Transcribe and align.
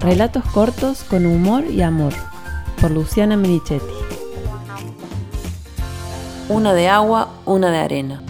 Relatos 0.00 0.42
cortos 0.54 1.04
con 1.04 1.26
humor 1.26 1.66
y 1.66 1.82
amor, 1.82 2.14
por 2.80 2.90
Luciana 2.90 3.36
Merichetti. 3.36 3.84
Una 6.48 6.72
de 6.72 6.88
agua, 6.88 7.38
una 7.44 7.70
de 7.70 7.76
arena. 7.76 8.22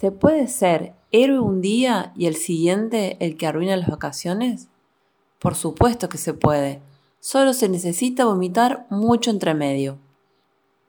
¿Se 0.00 0.10
puede 0.10 0.48
ser 0.48 0.94
héroe 1.12 1.40
un 1.40 1.60
día 1.60 2.14
y 2.16 2.24
el 2.24 2.36
siguiente 2.36 3.18
el 3.20 3.36
que 3.36 3.46
arruina 3.46 3.76
las 3.76 3.90
vacaciones? 3.90 4.68
Por 5.40 5.56
supuesto 5.56 6.08
que 6.08 6.16
se 6.16 6.32
puede. 6.32 6.80
Solo 7.20 7.52
se 7.52 7.68
necesita 7.68 8.24
vomitar 8.24 8.86
mucho 8.88 9.30
entre 9.30 9.52
medio. 9.52 9.98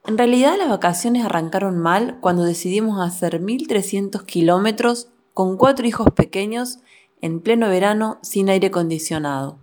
En 0.06 0.16
realidad 0.16 0.56
las 0.56 0.70
vacaciones 0.70 1.26
arrancaron 1.26 1.76
mal 1.76 2.16
cuando 2.22 2.44
decidimos 2.44 3.06
hacer 3.06 3.40
1300 3.40 4.22
kilómetros 4.22 5.08
con 5.34 5.58
cuatro 5.58 5.86
hijos 5.86 6.10
pequeños 6.12 6.78
en 7.20 7.40
pleno 7.40 7.68
verano 7.68 8.18
sin 8.22 8.48
aire 8.48 8.68
acondicionado. 8.68 9.58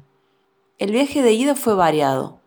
El 0.77 0.91
viaje 0.91 1.21
de 1.21 1.31
ida 1.31 1.55
fue 1.55 1.73
variado. 1.73 2.39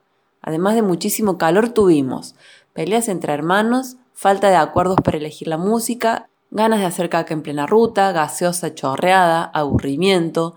Además 0.43 0.75
de 0.75 0.83
muchísimo 0.83 1.39
calor 1.39 1.71
tuvimos 1.71 2.35
peleas 2.75 3.09
entre 3.09 3.33
hermanos, 3.33 3.97
falta 4.13 4.51
de 4.51 4.57
acuerdos 4.57 4.99
para 5.03 5.17
elegir 5.17 5.49
la 5.49 5.57
música, 5.57 6.29
ganas 6.51 6.81
de 6.81 6.85
hacer 6.85 7.09
caca 7.09 7.33
en 7.33 7.43
plena 7.43 7.67
ruta, 7.67 8.13
gaseosa 8.13 8.75
chorreada, 8.75 9.45
aburrimiento, 9.45 10.57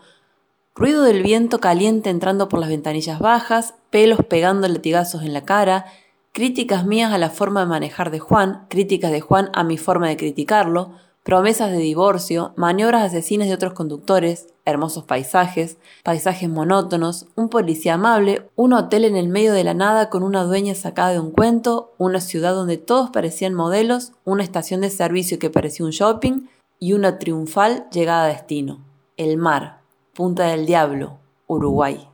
ruido 0.76 1.04
del 1.04 1.24
viento 1.24 1.60
caliente 1.60 2.10
entrando 2.10 2.50
por 2.50 2.60
las 2.60 2.70
ventanillas 2.70 3.20
bajas, 3.20 3.74
pelos 3.90 4.20
pegando 4.28 4.68
latigazos 4.68 5.24
en 5.24 5.34
la 5.34 5.46
cara, 5.46 5.86
críticas 6.34 6.86
mías 6.86 7.14
a 7.14 7.18
la 7.18 7.30
forma 7.30 7.62
de 7.62 7.68
manejar 7.68 8.12
de 8.12 8.20
Juan, 8.20 8.66
críticas 8.70 9.12
de 9.12 9.22
Juan 9.22 9.50
a 9.54 9.64
mi 9.64 9.78
forma 9.78 10.10
de 10.10 10.18
criticarlo, 10.18 10.92
promesas 11.24 11.72
de 11.72 11.78
divorcio, 11.78 12.54
maniobras 12.56 13.04
asesinas 13.04 13.48
de 13.48 13.54
otros 13.54 13.74
conductores, 13.74 14.48
hermosos 14.66 15.04
paisajes, 15.04 15.78
paisajes 16.04 16.50
monótonos, 16.50 17.28
un 17.36 17.50
policía 17.50 17.94
amable, 17.94 18.50
un 18.56 18.74
hotel 18.74 19.06
en 19.06 19.16
el 19.16 19.28
medio 19.28 19.54
de 19.54 19.64
la 19.64 19.74
nada 19.74 20.10
con 20.10 20.24
una 20.24 20.44
dueña 20.44 20.74
sacada 20.74 21.12
de 21.12 21.20
un 21.20 21.32
cuento, 21.32 21.94
una 21.98 22.22
ciudad 22.22 22.54
donde 22.54 22.78
todos 22.78 23.12
parecían 23.12 23.54
modelos, 23.54 24.14
una 24.26 24.44
estación 24.44 24.82
de 24.82 24.90
servicio 24.90 25.38
que 25.38 25.50
parecía 25.50 25.86
un 25.86 25.92
shopping 25.92 26.48
y 26.80 26.94
una 26.94 27.20
triunfal 27.20 27.88
llegada 27.92 28.26
a 28.26 28.28
destino. 28.30 28.80
El 29.18 29.38
mar, 29.38 29.82
Punta 30.14 30.48
del 30.48 30.66
Diablo, 30.66 31.20
Uruguay. 31.48 32.08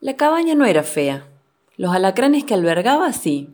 La 0.00 0.16
cabaña 0.16 0.54
no 0.54 0.64
era 0.64 0.82
fea. 0.82 1.28
Los 1.76 1.94
alacranes 1.94 2.44
que 2.44 2.54
albergaba 2.54 3.12
sí. 3.12 3.50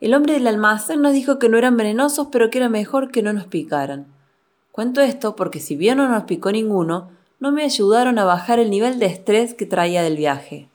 El 0.00 0.14
hombre 0.14 0.34
del 0.34 0.46
almacén 0.46 1.00
nos 1.00 1.12
dijo 1.12 1.38
que 1.38 1.48
no 1.48 1.56
eran 1.56 1.76
venenosos, 1.76 2.28
pero 2.32 2.50
que 2.50 2.58
era 2.58 2.68
mejor 2.68 3.10
que 3.10 3.22
no 3.22 3.32
nos 3.32 3.46
picaran. 3.46 4.13
Cuento 4.74 5.02
esto 5.02 5.36
porque 5.36 5.60
si 5.60 5.76
bien 5.76 5.98
no 5.98 6.08
nos 6.08 6.24
picó 6.24 6.50
ninguno, 6.50 7.08
no 7.38 7.52
me 7.52 7.62
ayudaron 7.62 8.18
a 8.18 8.24
bajar 8.24 8.58
el 8.58 8.70
nivel 8.70 8.98
de 8.98 9.06
estrés 9.06 9.54
que 9.54 9.66
traía 9.66 10.02
del 10.02 10.16
viaje. 10.16 10.68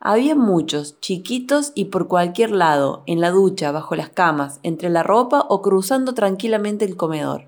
Había 0.00 0.34
muchos, 0.34 0.98
chiquitos 1.00 1.72
y 1.74 1.84
por 1.84 2.08
cualquier 2.08 2.50
lado, 2.50 3.02
en 3.04 3.20
la 3.20 3.30
ducha, 3.30 3.72
bajo 3.72 3.94
las 3.94 4.08
camas, 4.08 4.58
entre 4.62 4.88
la 4.88 5.02
ropa 5.02 5.44
o 5.50 5.60
cruzando 5.60 6.14
tranquilamente 6.14 6.86
el 6.86 6.96
comedor. 6.96 7.44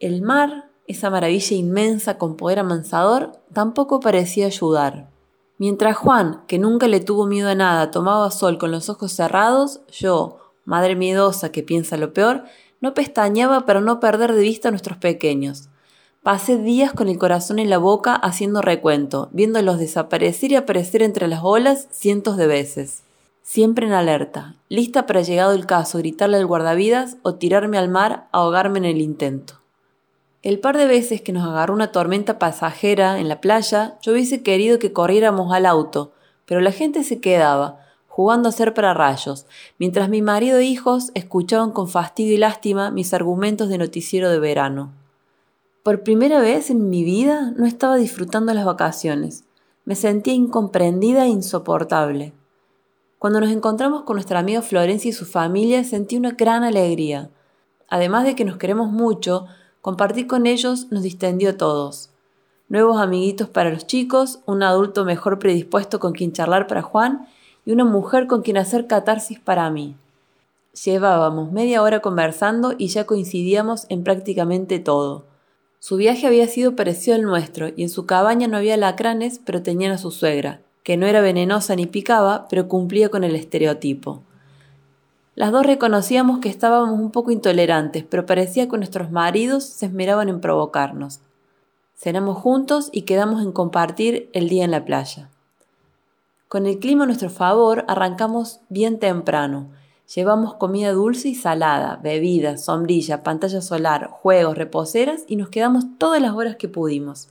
El 0.00 0.22
mar, 0.22 0.70
esa 0.88 1.08
maravilla 1.08 1.56
inmensa 1.56 2.18
con 2.18 2.34
poder 2.34 2.58
amansador, 2.58 3.38
tampoco 3.52 4.00
parecía 4.00 4.46
ayudar. 4.46 5.08
Mientras 5.56 5.96
Juan, 5.96 6.42
que 6.48 6.58
nunca 6.58 6.88
le 6.88 6.98
tuvo 6.98 7.26
miedo 7.26 7.48
a 7.48 7.54
nada, 7.54 7.92
tomaba 7.92 8.28
sol 8.32 8.58
con 8.58 8.72
los 8.72 8.88
ojos 8.88 9.12
cerrados, 9.12 9.82
yo, 9.92 10.38
madre 10.64 10.96
miedosa 10.96 11.52
que 11.52 11.62
piensa 11.62 11.96
lo 11.96 12.12
peor, 12.12 12.42
no 12.80 12.94
pestañeaba 12.94 13.66
para 13.66 13.80
no 13.80 14.00
perder 14.00 14.32
de 14.32 14.42
vista 14.42 14.68
a 14.68 14.70
nuestros 14.70 14.98
pequeños. 14.98 15.68
Pasé 16.22 16.58
días 16.58 16.92
con 16.92 17.08
el 17.08 17.18
corazón 17.18 17.58
en 17.58 17.70
la 17.70 17.78
boca 17.78 18.14
haciendo 18.14 18.60
recuento, 18.60 19.30
viéndolos 19.32 19.78
desaparecer 19.78 20.52
y 20.52 20.56
aparecer 20.56 21.02
entre 21.02 21.28
las 21.28 21.40
olas 21.42 21.88
cientos 21.90 22.36
de 22.36 22.46
veces. 22.46 23.02
Siempre 23.42 23.86
en 23.86 23.92
alerta, 23.92 24.54
lista 24.68 25.06
para 25.06 25.22
llegado 25.22 25.52
el 25.52 25.66
caso 25.66 25.98
gritarle 25.98 26.36
al 26.36 26.46
guardavidas 26.46 27.16
o 27.22 27.36
tirarme 27.36 27.78
al 27.78 27.88
mar, 27.88 28.28
ahogarme 28.32 28.78
en 28.78 28.84
el 28.84 29.00
intento. 29.00 29.54
El 30.42 30.58
par 30.58 30.76
de 30.76 30.86
veces 30.86 31.20
que 31.20 31.32
nos 31.32 31.46
agarró 31.46 31.74
una 31.74 31.92
tormenta 31.92 32.38
pasajera 32.38 33.18
en 33.18 33.28
la 33.28 33.40
playa, 33.40 33.98
yo 34.02 34.12
hubiese 34.12 34.42
querido 34.42 34.78
que 34.78 34.92
corriéramos 34.92 35.52
al 35.52 35.66
auto, 35.66 36.12
pero 36.46 36.60
la 36.60 36.72
gente 36.72 37.02
se 37.02 37.20
quedaba, 37.20 37.80
jugando 38.20 38.50
a 38.50 38.52
ser 38.52 38.74
para 38.74 38.92
rayos, 38.92 39.46
mientras 39.78 40.10
mi 40.10 40.20
marido 40.20 40.58
e 40.58 40.64
hijos 40.66 41.10
escuchaban 41.14 41.72
con 41.72 41.88
fastidio 41.88 42.34
y 42.34 42.36
lástima 42.36 42.90
mis 42.90 43.14
argumentos 43.14 43.70
de 43.70 43.78
noticiero 43.78 44.28
de 44.28 44.38
verano. 44.38 44.92
Por 45.82 46.02
primera 46.02 46.38
vez 46.38 46.68
en 46.68 46.90
mi 46.90 47.02
vida 47.02 47.54
no 47.56 47.64
estaba 47.64 47.96
disfrutando 47.96 48.52
las 48.52 48.66
vacaciones. 48.66 49.44
Me 49.86 49.94
sentía 49.96 50.34
incomprendida 50.34 51.24
e 51.24 51.28
insoportable. 51.28 52.34
Cuando 53.18 53.40
nos 53.40 53.52
encontramos 53.52 54.02
con 54.02 54.16
nuestra 54.16 54.38
amiga 54.38 54.60
Florencia 54.60 55.08
y 55.08 55.14
su 55.14 55.24
familia 55.24 55.82
sentí 55.82 56.18
una 56.18 56.32
gran 56.32 56.62
alegría. 56.62 57.30
Además 57.88 58.24
de 58.24 58.36
que 58.36 58.44
nos 58.44 58.58
queremos 58.58 58.92
mucho, 58.92 59.46
compartir 59.80 60.26
con 60.26 60.44
ellos 60.46 60.88
nos 60.90 61.02
distendió 61.02 61.48
a 61.48 61.56
todos. 61.56 62.10
Nuevos 62.68 63.00
amiguitos 63.00 63.48
para 63.48 63.70
los 63.70 63.86
chicos, 63.86 64.40
un 64.44 64.62
adulto 64.62 65.06
mejor 65.06 65.38
predispuesto 65.38 65.98
con 65.98 66.12
quien 66.12 66.32
charlar 66.34 66.66
para 66.66 66.82
Juan 66.82 67.26
una 67.72 67.84
mujer 67.84 68.26
con 68.26 68.42
quien 68.42 68.56
hacer 68.56 68.86
catarsis 68.86 69.38
para 69.38 69.70
mí. 69.70 69.96
Llevábamos 70.84 71.52
media 71.52 71.82
hora 71.82 72.00
conversando 72.00 72.74
y 72.78 72.88
ya 72.88 73.04
coincidíamos 73.04 73.86
en 73.88 74.04
prácticamente 74.04 74.78
todo. 74.78 75.24
Su 75.78 75.96
viaje 75.96 76.26
había 76.26 76.46
sido 76.46 76.76
parecido 76.76 77.16
al 77.16 77.22
nuestro 77.22 77.68
y 77.74 77.82
en 77.82 77.88
su 77.88 78.06
cabaña 78.06 78.48
no 78.48 78.58
había 78.58 78.76
lacranes, 78.76 79.40
pero 79.44 79.62
tenían 79.62 79.92
a 79.92 79.98
su 79.98 80.10
suegra, 80.10 80.60
que 80.84 80.96
no 80.96 81.06
era 81.06 81.20
venenosa 81.20 81.74
ni 81.74 81.86
picaba, 81.86 82.46
pero 82.48 82.68
cumplía 82.68 83.08
con 83.08 83.24
el 83.24 83.34
estereotipo. 83.34 84.22
Las 85.34 85.52
dos 85.52 85.64
reconocíamos 85.64 86.40
que 86.40 86.50
estábamos 86.50 86.98
un 86.98 87.10
poco 87.10 87.30
intolerantes, 87.30 88.04
pero 88.04 88.26
parecía 88.26 88.68
que 88.68 88.76
nuestros 88.76 89.10
maridos 89.10 89.64
se 89.64 89.86
esmeraban 89.86 90.28
en 90.28 90.40
provocarnos. 90.40 91.20
Cenamos 91.96 92.38
juntos 92.38 92.90
y 92.92 93.02
quedamos 93.02 93.42
en 93.42 93.52
compartir 93.52 94.28
el 94.32 94.48
día 94.48 94.64
en 94.64 94.70
la 94.70 94.84
playa. 94.84 95.30
Con 96.50 96.66
el 96.66 96.80
clima 96.80 97.04
a 97.04 97.06
nuestro 97.06 97.30
favor, 97.30 97.84
arrancamos 97.86 98.58
bien 98.68 98.98
temprano. 98.98 99.70
Llevamos 100.12 100.54
comida 100.54 100.90
dulce 100.90 101.28
y 101.28 101.36
salada, 101.36 102.00
bebida, 102.02 102.56
sombrilla, 102.56 103.22
pantalla 103.22 103.60
solar, 103.60 104.08
juegos, 104.10 104.58
reposeras 104.58 105.22
y 105.28 105.36
nos 105.36 105.48
quedamos 105.48 105.84
todas 105.96 106.20
las 106.20 106.34
horas 106.34 106.56
que 106.56 106.66
pudimos. 106.66 107.28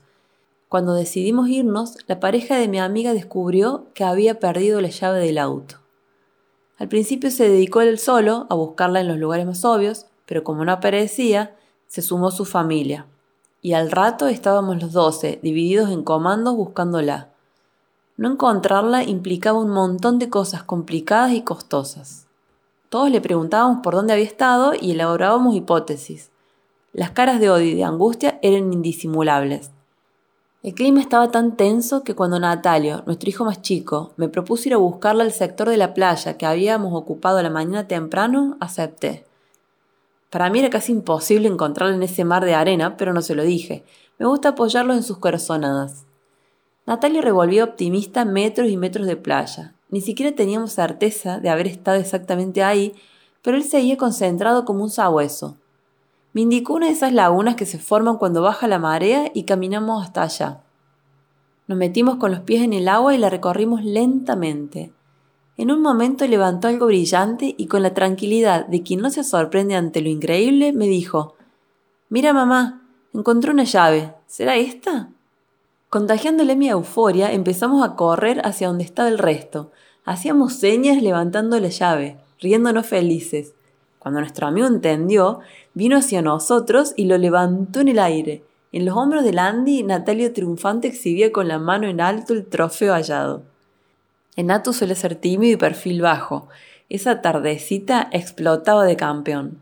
Cuando 0.69 0.93
decidimos 0.93 1.49
irnos, 1.49 1.97
la 2.07 2.21
pareja 2.21 2.55
de 2.55 2.69
mi 2.69 2.79
amiga 2.79 3.13
descubrió 3.13 3.87
que 3.93 4.05
había 4.05 4.39
perdido 4.39 4.79
la 4.79 4.87
llave 4.87 5.19
del 5.19 5.37
auto. 5.37 5.75
Al 6.77 6.87
principio 6.87 7.29
se 7.29 7.49
dedicó 7.49 7.81
él 7.81 7.99
solo 7.99 8.47
a 8.49 8.55
buscarla 8.55 9.01
en 9.01 9.09
los 9.09 9.17
lugares 9.17 9.45
más 9.45 9.65
obvios, 9.65 10.05
pero 10.25 10.45
como 10.45 10.63
no 10.63 10.71
aparecía, 10.71 11.57
se 11.87 12.01
sumó 12.01 12.31
su 12.31 12.45
familia. 12.45 13.05
Y 13.61 13.73
al 13.73 13.91
rato 13.91 14.29
estábamos 14.29 14.81
los 14.81 14.93
doce, 14.93 15.41
divididos 15.43 15.89
en 15.89 16.03
comandos 16.03 16.55
buscándola. 16.55 17.33
No 18.19 18.29
encontrarla 18.29 19.05
implicaba 19.05 19.59
un 19.59 19.69
montón 19.69 20.19
de 20.19 20.29
cosas 20.29 20.61
complicadas 20.63 21.31
y 21.31 21.41
costosas. 21.41 22.27
Todos 22.89 23.09
le 23.09 23.21
preguntábamos 23.21 23.79
por 23.81 23.93
dónde 23.93 24.11
había 24.11 24.25
estado 24.25 24.73
y 24.77 24.91
elaborábamos 24.91 25.55
hipótesis. 25.55 26.29
Las 26.91 27.11
caras 27.11 27.39
de 27.39 27.49
odio 27.49 27.67
y 27.67 27.75
de 27.75 27.85
angustia 27.85 28.37
eran 28.41 28.73
indisimulables. 28.73 29.71
El 30.63 30.73
clima 30.73 30.99
estaba 30.99 31.31
tan 31.31 31.55
tenso 31.55 32.03
que 32.03 32.13
cuando 32.13 32.41
Natalio, 32.41 33.03
nuestro 33.05 33.29
hijo 33.29 33.45
más 33.45 33.61
chico, 33.61 34.11
me 34.17 34.27
propuso 34.27 34.67
ir 34.67 34.73
a 34.73 34.79
buscarla 34.79 35.23
al 35.23 35.31
sector 35.31 35.69
de 35.69 35.77
la 35.77 35.93
playa 35.93 36.35
que 36.35 36.45
habíamos 36.45 36.93
ocupado 36.93 37.41
la 37.41 37.49
mañana 37.49 37.87
temprano, 37.87 38.57
acepté. 38.59 39.23
Para 40.29 40.49
mí 40.49 40.59
era 40.59 40.69
casi 40.69 40.91
imposible 40.91 41.47
encontrarla 41.47 41.95
en 41.95 42.03
ese 42.03 42.25
mar 42.25 42.43
de 42.43 42.53
arena, 42.53 42.97
pero 42.97 43.13
no 43.13 43.21
se 43.21 43.33
lo 43.33 43.43
dije. 43.43 43.85
Me 44.17 44.25
gusta 44.25 44.49
apoyarlo 44.49 44.93
en 44.93 45.03
sus 45.03 45.19
corazonadas. 45.19 46.03
Natalia 46.89 47.21
revolvió 47.21 47.65
optimista 47.65 48.25
metros 48.25 48.67
y 48.67 48.75
metros 48.75 49.05
de 49.05 49.15
playa. 49.15 49.75
Ni 49.89 50.01
siquiera 50.01 50.35
teníamos 50.35 50.71
certeza 50.71 51.39
de 51.39 51.51
haber 51.51 51.67
estado 51.67 51.99
exactamente 51.99 52.63
ahí, 52.63 52.95
pero 53.43 53.57
él 53.57 53.63
seguía 53.63 53.95
concentrado 53.95 54.65
como 54.65 54.81
un 54.81 54.89
sabueso. 54.89 55.55
Me 56.33 56.41
indicó 56.41 56.73
una 56.73 56.87
de 56.87 56.93
esas 56.93 57.13
lagunas 57.13 57.55
que 57.55 57.67
se 57.67 57.77
forman 57.77 58.17
cuando 58.17 58.41
baja 58.41 58.67
la 58.67 58.79
marea 58.79 59.29
y 59.35 59.43
caminamos 59.43 60.03
hasta 60.03 60.23
allá. 60.23 60.63
Nos 61.67 61.77
metimos 61.77 62.15
con 62.15 62.31
los 62.31 62.39
pies 62.39 62.63
en 62.63 62.73
el 62.73 62.87
agua 62.87 63.13
y 63.13 63.19
la 63.19 63.29
recorrimos 63.29 63.83
lentamente. 63.83 64.91
En 65.57 65.69
un 65.69 65.83
momento 65.83 66.25
levantó 66.25 66.69
algo 66.69 66.87
brillante 66.87 67.53
y 67.55 67.67
con 67.67 67.83
la 67.83 67.93
tranquilidad 67.93 68.65
de 68.65 68.81
quien 68.81 69.01
no 69.01 69.11
se 69.11 69.23
sorprende 69.23 69.75
ante 69.75 70.01
lo 70.01 70.09
increíble, 70.09 70.73
me 70.73 70.87
dijo 70.87 71.35
Mira 72.09 72.33
mamá, 72.33 72.81
encontré 73.13 73.51
una 73.51 73.65
llave. 73.65 74.15
¿Será 74.25 74.55
esta? 74.55 75.11
Contagiándole 75.89 76.55
mi 76.55 76.69
euforia, 76.69 77.31
empezamos 77.33 77.83
a 77.83 77.95
correr 77.95 78.41
hacia 78.45 78.67
donde 78.67 78.83
estaba 78.83 79.09
el 79.09 79.17
resto. 79.17 79.71
Hacíamos 80.05 80.53
señas 80.53 81.01
levantando 81.01 81.59
la 81.59 81.69
llave, 81.69 82.17
riéndonos 82.39 82.85
felices. 82.85 83.53
Cuando 83.97 84.19
nuestro 84.19 84.45
amigo 84.45 84.67
entendió, 84.67 85.39
vino 85.73 85.97
hacia 85.97 86.21
nosotros 86.21 86.93
y 86.95 87.05
lo 87.05 87.17
levantó 87.17 87.79
en 87.79 87.87
el 87.87 87.97
aire. 87.97 88.43
En 88.71 88.85
los 88.85 88.95
hombros 88.95 89.23
de 89.23 89.37
Andy, 89.39 89.81
Natalio 89.81 90.31
triunfante 90.31 90.87
exhibía 90.87 91.31
con 91.31 91.47
la 91.47 91.57
mano 91.57 91.87
en 91.87 92.01
alto 92.01 92.33
el 92.33 92.45
trofeo 92.45 92.93
hallado. 92.93 93.41
Enato 94.35 94.73
suele 94.73 94.93
ser 94.93 95.15
tímido 95.15 95.53
y 95.53 95.57
perfil 95.57 96.03
bajo. 96.03 96.49
Esa 96.87 97.21
tardecita 97.21 98.09
explotaba 98.11 98.85
de 98.85 98.95
campeón. 98.95 99.57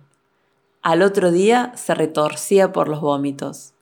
Al 0.81 1.03
otro 1.03 1.31
día 1.31 1.71
se 1.75 1.95
retorcía 1.95 2.73
por 2.73 2.89
los 2.89 2.99
vómitos. 2.99 3.73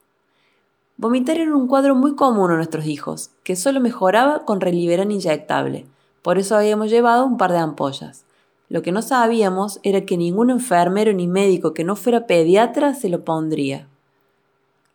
Vomitar 0.97 1.38
era 1.38 1.53
un 1.53 1.68
cuadro 1.68 1.94
muy 1.94 2.15
común 2.15 2.51
a 2.51 2.56
nuestros 2.56 2.86
hijos, 2.86 3.31
que 3.44 3.57
solo 3.57 3.81
mejoraba 3.81 4.45
con 4.45 4.62
Reliberan 4.62 5.12
inyectable. 5.12 5.86
Por 6.21 6.38
eso 6.38 6.56
habíamos 6.56 6.89
llevado 6.89 7.25
un 7.25 7.38
par 7.38 7.51
de 7.51 7.57
ampollas. 7.57 8.24
Lo 8.69 8.81
que 8.81 8.94
no 8.94 9.01
sabíamos 9.01 9.81
era 9.83 10.06
que 10.06 10.15
ningún 10.15 10.50
enfermero 10.50 11.12
ni 11.12 11.27
médico 11.27 11.74
que 11.74 11.83
no 11.83 11.97
fuera 11.97 12.27
pediatra 12.27 12.94
se 12.94 13.09
lo 13.09 13.25
pondría. 13.25 13.88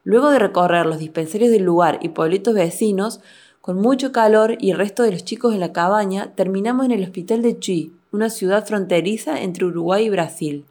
Luego 0.03 0.31
de 0.31 0.39
recorrer 0.39 0.87
los 0.87 0.99
dispensarios 0.99 1.51
del 1.51 1.65
lugar 1.65 1.99
y 2.01 2.09
pueblitos 2.09 2.55
vecinos, 2.55 3.21
con 3.61 3.77
mucho 3.77 4.11
calor 4.11 4.57
y 4.59 4.71
el 4.71 4.79
resto 4.79 5.03
de 5.03 5.13
los 5.13 5.25
chicos 5.25 5.53
en 5.53 5.61
la 5.61 5.75
cabaña, 5.75 6.33
terminamos 6.35 6.87
en 6.87 6.93
el 6.93 7.03
hospital 7.03 7.43
de 7.43 7.59
Chuy, 7.59 7.93
una 8.11 8.31
ciudad 8.31 8.67
fronteriza 8.67 9.43
entre 9.43 9.67
Uruguay 9.67 10.07
y 10.07 10.11
Brasil. 10.11 10.65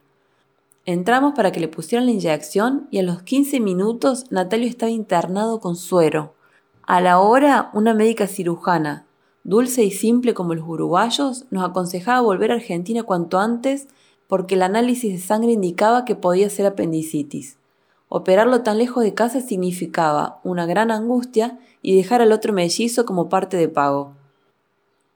Entramos 0.92 1.36
para 1.36 1.52
que 1.52 1.60
le 1.60 1.68
pusieran 1.68 2.08
la 2.08 2.14
inyección 2.14 2.88
y 2.90 2.98
a 2.98 3.04
los 3.04 3.22
15 3.22 3.60
minutos 3.60 4.26
Natalio 4.32 4.68
estaba 4.68 4.90
internado 4.90 5.60
con 5.60 5.76
suero. 5.76 6.34
A 6.82 7.00
la 7.00 7.20
hora, 7.20 7.70
una 7.74 7.94
médica 7.94 8.26
cirujana, 8.26 9.06
dulce 9.44 9.84
y 9.84 9.92
simple 9.92 10.34
como 10.34 10.56
los 10.56 10.68
uruguayos, 10.68 11.46
nos 11.52 11.64
aconsejaba 11.64 12.22
volver 12.22 12.50
a 12.50 12.56
Argentina 12.56 13.04
cuanto 13.04 13.38
antes 13.38 13.88
porque 14.26 14.56
el 14.56 14.64
análisis 14.64 15.14
de 15.14 15.20
sangre 15.20 15.52
indicaba 15.52 16.06
que 16.06 16.16
podía 16.16 16.50
ser 16.50 16.66
apendicitis. 16.66 17.60
Operarlo 18.08 18.64
tan 18.64 18.80
lejos 18.80 19.04
de 19.04 19.14
casa 19.14 19.42
significaba 19.42 20.40
una 20.44 20.66
gran 20.66 20.90
angustia 20.90 21.60
y 21.84 21.96
dejar 21.96 22.24
al 22.24 22.32
otro 22.32 22.52
mellizo 22.52 23.06
como 23.06 23.30
parte 23.30 23.58
de 23.58 23.70
pago. 23.70 24.16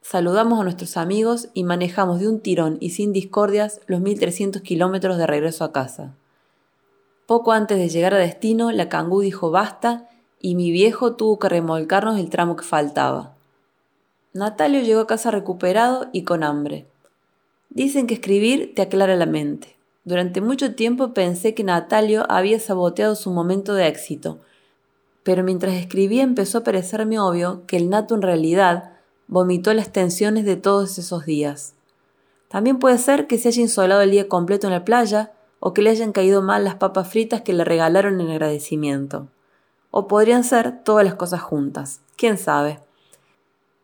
Saludamos 0.04 0.60
a 0.60 0.64
nuestros 0.64 0.98
amigos 0.98 1.48
y 1.54 1.64
manejamos 1.64 2.20
de 2.20 2.28
un 2.28 2.42
tirón 2.42 2.78
y 2.82 2.90
sin 2.90 3.14
discordias 3.14 3.80
los 3.88 4.02
1300 4.02 4.62
kilómetros 4.62 5.18
de 5.18 5.26
regreso 5.26 5.64
a 5.64 5.72
casa. 5.72 6.14
Poco 7.26 7.54
antes 7.54 7.78
de 7.78 7.88
llegar 7.88 8.14
a 8.14 8.18
destino, 8.18 8.74
la 8.74 8.90
cangú 8.90 9.22
dijo 9.22 9.50
basta 9.50 10.10
y 10.42 10.56
mi 10.56 10.72
viejo 10.72 11.16
tuvo 11.16 11.40
que 11.40 11.48
remolcarnos 11.48 12.20
el 12.20 12.30
tramo 12.30 12.58
que 12.58 12.66
faltaba. 12.66 13.34
Natalio 14.34 14.82
llegó 14.82 15.00
a 15.00 15.08
casa 15.08 15.32
recuperado 15.32 16.10
y 16.12 16.24
con 16.24 16.44
hambre. 16.44 16.86
Dicen 17.70 18.06
que 18.06 18.16
escribir 18.16 18.76
te 18.76 18.82
aclara 18.82 19.16
la 19.16 19.26
mente. 19.26 19.78
Durante 20.04 20.42
mucho 20.42 20.76
tiempo 20.76 21.14
pensé 21.14 21.54
que 21.56 21.64
Natalio 21.64 22.30
había 22.30 22.60
saboteado 22.60 23.16
su 23.16 23.32
momento 23.32 23.74
de 23.74 23.88
éxito, 23.88 24.40
pero 25.24 25.44
mientras 25.44 25.76
escribía 25.76 26.24
empezó 26.24 26.58
a 26.58 26.64
parecerme 26.66 27.20
obvio 27.20 27.66
que 27.68 27.78
el 27.78 27.90
nato 27.90 28.16
en 28.16 28.22
realidad 28.22 28.93
vomitó 29.28 29.74
las 29.74 29.92
tensiones 29.92 30.46
de 30.46 30.56
todos 30.56 30.98
esos 30.98 31.26
días. 31.26 31.74
También 32.48 32.80
puede 32.80 32.98
ser 32.98 33.28
que 33.28 33.38
se 33.38 33.50
haya 33.50 33.62
insolado 33.62 34.02
el 34.02 34.12
día 34.12 34.28
completo 34.28 34.68
en 34.68 34.74
la 34.74 34.86
playa 34.86 35.32
o 35.60 35.74
que 35.74 35.82
le 35.82 35.90
hayan 35.90 36.12
caído 36.12 36.42
mal 36.42 36.64
las 36.64 36.76
papas 36.76 37.08
fritas 37.08 37.42
que 37.42 37.54
le 37.54 37.64
regalaron 37.64 38.20
en 38.22 38.30
agradecimiento. 38.30 39.28
O 39.92 40.08
podrían 40.08 40.44
ser 40.44 40.84
todas 40.84 41.06
las 41.06 41.16
cosas 41.16 41.42
juntas. 41.42 42.02
¿Quién 42.16 42.38
sabe? 42.38 42.80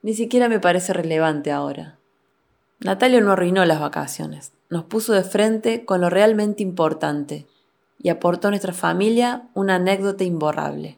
Ni 0.01 0.13
siquiera 0.13 0.49
me 0.49 0.59
parece 0.59 0.93
relevante 0.93 1.51
ahora. 1.51 1.97
Natalio 2.79 3.21
no 3.21 3.31
arruinó 3.31 3.65
las 3.65 3.79
vacaciones 3.79 4.53
nos 4.69 4.83
puso 4.83 5.13
de 5.13 5.23
frente 5.23 5.83
con 5.83 6.01
lo 6.01 6.09
realmente 6.09 6.63
importante 6.63 7.47
y 7.97 8.09
aportó 8.09 8.47
a 8.47 8.51
nuestra 8.51 8.73
familia 8.73 9.49
una 9.53 9.75
anécdota 9.75 10.23
imborrable. 10.23 10.97